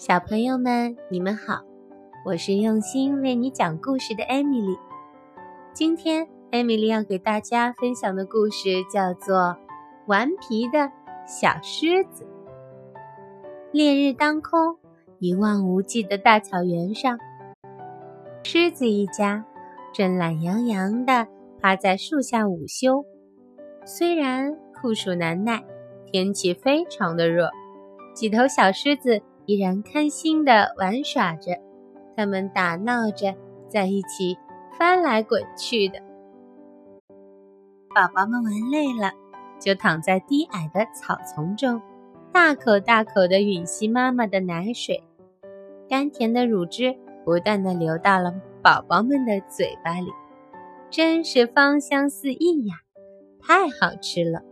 [0.00, 1.60] 小朋友们，你们好，
[2.24, 4.78] 我是用心为你讲故事的艾米丽。
[5.74, 9.36] 今天，艾米丽要给大家分享的故事叫做
[10.06, 10.90] 《顽皮的
[11.26, 12.24] 小狮子》。
[13.72, 14.78] 烈日当空，
[15.18, 17.18] 一望无际的大草原上，
[18.42, 19.44] 狮子一家
[19.92, 21.28] 正懒洋洋地
[21.60, 23.04] 趴在树下午休。
[23.84, 25.62] 虽然酷暑难耐，
[26.10, 27.50] 天气非常的热，
[28.14, 29.20] 几头小狮子。
[29.46, 31.58] 依然开心地玩耍着，
[32.16, 33.34] 他们打闹着，
[33.68, 34.38] 在一起
[34.78, 35.98] 翻来滚去的。
[37.94, 39.12] 宝宝们玩累了，
[39.58, 41.82] 就躺在低矮的草丛中，
[42.32, 45.02] 大口大口地吮吸妈妈的奶水，
[45.88, 50.12] 甘甜的乳汁不断地流到了宝宝们的嘴巴里，
[50.88, 52.76] 真是芳香四溢呀！
[53.40, 54.42] 太好吃了。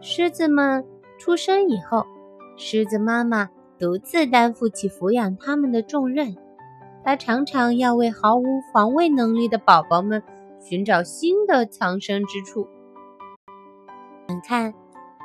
[0.00, 0.86] 狮子们
[1.18, 2.06] 出生以后，
[2.56, 3.50] 狮子妈妈。
[3.84, 6.34] 独自担负起抚养他们的重任，
[7.04, 10.22] 他常常要为毫无防卫能力的宝宝们
[10.58, 12.66] 寻找新的藏身之处。
[14.28, 14.72] 眼看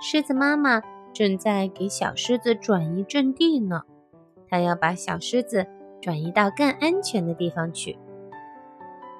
[0.00, 0.80] 狮子妈妈
[1.12, 3.82] 正在给小狮子转移阵地呢，
[4.48, 5.66] 它要把小狮子
[6.00, 7.98] 转移到更安全的地方去。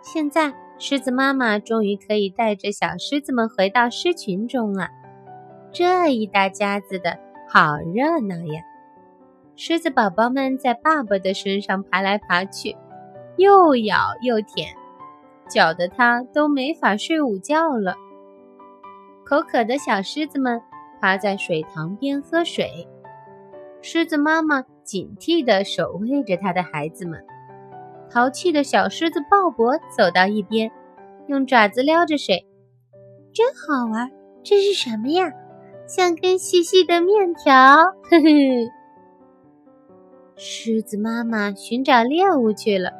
[0.00, 4.88] 现在，狮子妈妈终于可以带着小狮子们回到狮群中了。
[5.72, 7.18] 这一大家子的
[7.50, 8.62] 好热闹呀！
[9.58, 12.76] 狮子宝宝们在爸爸的身上爬来爬去，
[13.36, 14.68] 又咬又舔，
[15.48, 17.94] 搅得他都没法睡午觉了。
[19.24, 20.60] 口渴的小狮子们
[21.00, 22.86] 趴在水塘边喝水，
[23.80, 27.24] 狮子妈妈警惕地守卫着它的孩子们。
[28.10, 30.70] 淘气的小狮子鲍勃走到一边，
[31.28, 32.46] 用爪子撩着水，
[33.32, 34.10] 真好玩。
[34.44, 35.32] 这是什么呀？
[35.88, 38.75] 像根细细的面条，呵呵。
[40.38, 42.92] 狮子妈妈寻找猎物去了。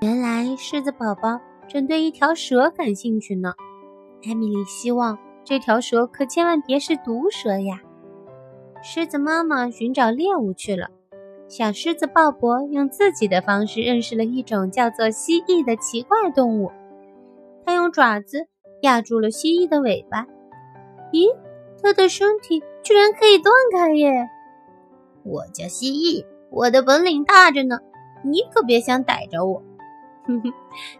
[0.00, 3.54] 原来狮子宝宝正对一条蛇感兴趣呢。
[4.24, 7.80] 艾米丽希望这条蛇可千万别是毒蛇呀。
[8.80, 10.88] 狮子妈妈寻找猎物去了。
[11.48, 16.70] 小狮子鲍勃用自己的方式认识了一种叫做蜥蜴的奇怪动物。
[17.66, 18.46] 他用爪子
[18.82, 20.26] 压住了蜥蜴的尾巴。
[21.10, 21.34] 咦，
[21.82, 24.28] 它的身体居然可以断开耶！
[25.28, 27.78] 我叫蜥蜴，我的本领大着呢，
[28.24, 29.62] 你可别想逮着我。
[30.26, 30.52] 哼哼，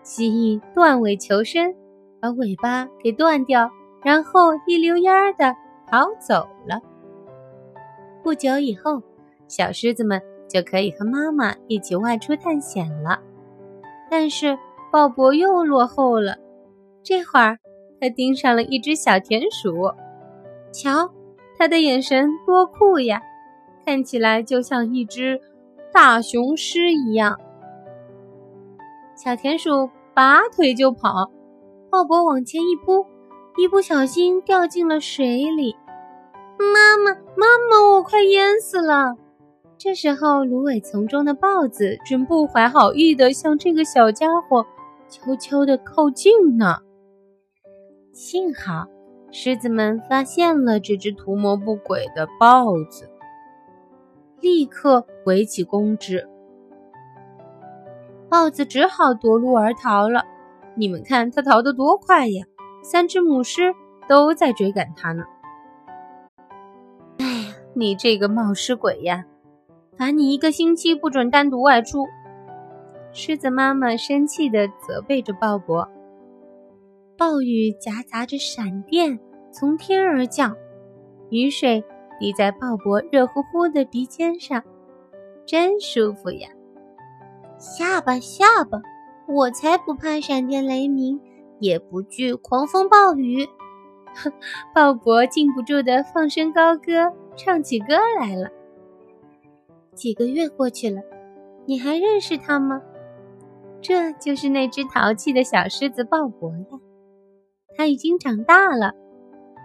[0.03, 1.75] 蜥蜴断尾求生，
[2.21, 3.71] 把尾巴给断掉，
[4.03, 5.55] 然后一溜烟儿的
[5.87, 6.81] 逃走了。
[8.23, 9.03] 不久以后，
[9.47, 13.19] 小狮子们就可以和妈妈一起外出探险了。
[14.11, 14.59] 但是
[14.91, 16.37] 鲍勃又落后了，
[17.03, 17.59] 这会儿
[18.01, 19.93] 他盯上了一只小田鼠，
[20.73, 21.11] 瞧，
[21.59, 23.21] 他的眼神多酷呀！
[23.89, 25.41] 看起来就像一只
[25.95, 27.41] 大雄狮一样。
[29.17, 31.31] 小田鼠拔腿就跑，
[31.89, 33.07] 鲍勃往前一扑，
[33.57, 35.75] 一不小心掉进了水里。
[36.59, 39.17] 妈妈，妈妈，我快淹死了！
[39.79, 44.67] 这时候，芦苇丛中的豹子正不怀好意地向这个小家伙
[45.09, 46.81] 悄悄地靠近呢。
[48.13, 48.85] 幸好，
[49.33, 53.09] 狮子们发现了这只图谋不轨的豹子。
[54.41, 56.29] 立刻围起攻之，
[58.29, 60.25] 豹子只好夺路而逃了。
[60.75, 62.45] 你们看它逃得多快呀！
[62.83, 63.75] 三只母狮
[64.09, 65.25] 都在追赶它呢。
[67.19, 69.25] 哎呀，你这个冒失鬼呀！
[69.97, 72.07] 罚你一个星期不准单独外出。
[73.11, 75.89] 狮子妈妈生气地责备着鲍勃。
[77.17, 79.19] 暴雨夹杂着闪电
[79.51, 80.57] 从天而降，
[81.31, 81.85] 雨水。
[82.19, 84.63] 滴在鲍勃热乎乎的鼻尖上，
[85.47, 86.49] 真舒服呀！
[87.59, 88.81] 下吧下吧，
[89.27, 91.21] 我才不怕闪电雷鸣，
[91.61, 93.49] 也不惧狂风暴雨。
[94.75, 98.51] 鲍勃禁不住的放声高歌，唱起歌来了。
[99.95, 101.01] 几个月过去了，
[101.67, 102.83] 你还认识他吗？
[103.81, 106.81] 这就是那只淘气的小狮子鲍勃呀，
[107.77, 108.93] 他已经长大了。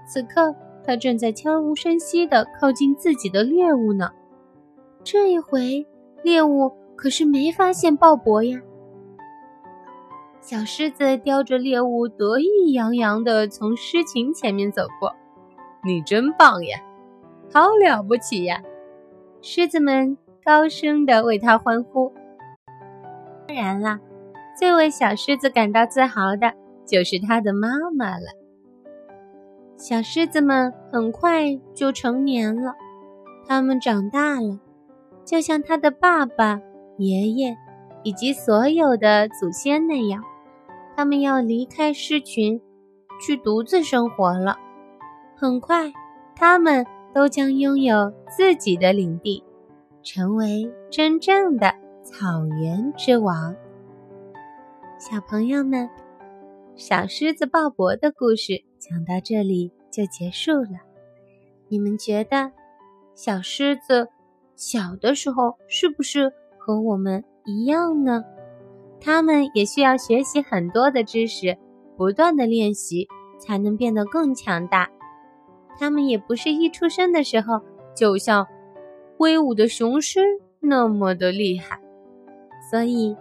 [0.07, 0.55] 此刻。
[0.85, 4.11] 他正在悄无声息地靠近自己的猎物呢。
[5.03, 5.85] 这一回，
[6.23, 8.61] 猎物可是没发现鲍勃呀。
[10.41, 15.15] 小狮子叼着猎物，得意洋洋地从狮群前面走过。
[15.85, 16.79] 你真棒呀，
[17.53, 18.61] 好了不起呀！
[19.41, 22.13] 狮子们高声地为他欢呼。
[23.47, 23.99] 当然啦，
[24.57, 26.53] 最为小狮子感到自豪的
[26.85, 28.42] 就是他的妈妈了。
[29.75, 32.73] 小狮子们很快就成年了，
[33.47, 34.59] 它们长大了，
[35.25, 36.61] 就像他的爸爸、
[36.97, 37.57] 爷爷
[38.03, 40.23] 以及所有的祖先那样，
[40.95, 42.61] 他们要离开狮群，
[43.19, 44.57] 去独自生活了。
[45.35, 45.91] 很快，
[46.35, 49.43] 他们都将拥有自己的领地，
[50.01, 51.73] 成为真正的
[52.03, 53.55] 草原之王。
[54.97, 55.89] 小朋友们，
[56.75, 60.81] 小狮子鲍勃的故事讲到这里就结束了。
[61.67, 62.51] 你们觉得，
[63.13, 64.07] 小狮子
[64.55, 68.25] 小的时候是不是和我们一样呢？
[68.99, 71.55] 他们也需要学习很多的知识，
[71.95, 73.07] 不断的练习，
[73.39, 74.89] 才能变得更强大。
[75.77, 77.61] 他们也不是一出生的时候
[77.95, 78.47] 就像
[79.17, 80.21] 威武的雄狮
[80.59, 81.79] 那么的厉害，
[82.71, 83.15] 所以，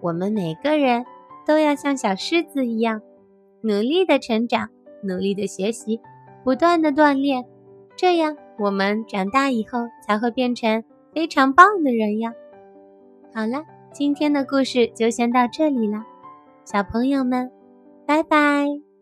[0.00, 1.04] 我们每个人
[1.46, 3.00] 都要像小狮子一样，
[3.62, 4.68] 努力的成长，
[5.02, 6.00] 努力的学习，
[6.44, 7.44] 不断的锻炼。
[7.96, 10.82] 这样，我们长大以后才会变成
[11.12, 12.32] 非常棒的人呀。
[13.32, 16.04] 好了，今天的故事就先到这里了，
[16.64, 17.50] 小朋友们，
[18.06, 18.93] 拜拜。